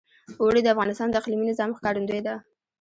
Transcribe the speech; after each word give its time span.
اوړي 0.41 0.61
د 0.63 0.67
افغانستان 0.73 1.07
د 1.09 1.15
اقلیمي 1.21 1.45
نظام 1.51 1.69
ښکارندوی 1.77 2.21
ده. 2.27 2.35